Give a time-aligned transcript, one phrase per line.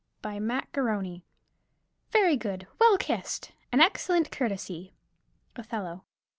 [0.23, 1.23] BY MAC A'RONY.
[2.09, 3.51] Very good; well kissed!
[3.71, 4.95] an excellent courtesy.
[5.55, 6.01] _Othello.